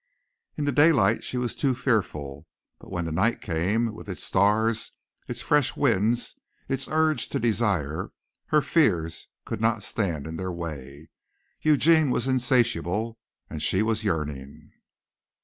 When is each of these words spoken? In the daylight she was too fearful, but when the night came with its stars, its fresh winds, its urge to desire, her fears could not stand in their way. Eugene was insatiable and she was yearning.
In 0.57 0.65
the 0.65 0.71
daylight 0.71 1.23
she 1.23 1.37
was 1.37 1.53
too 1.53 1.75
fearful, 1.75 2.47
but 2.79 2.89
when 2.89 3.05
the 3.05 3.11
night 3.11 3.39
came 3.39 3.93
with 3.93 4.09
its 4.09 4.23
stars, 4.23 4.93
its 5.27 5.43
fresh 5.43 5.77
winds, 5.77 6.35
its 6.67 6.87
urge 6.87 7.29
to 7.29 7.39
desire, 7.39 8.09
her 8.47 8.61
fears 8.63 9.27
could 9.45 9.61
not 9.61 9.83
stand 9.83 10.25
in 10.25 10.37
their 10.37 10.51
way. 10.51 11.11
Eugene 11.61 12.09
was 12.09 12.25
insatiable 12.25 13.19
and 13.47 13.61
she 13.61 13.83
was 13.83 14.03
yearning. 14.03 14.71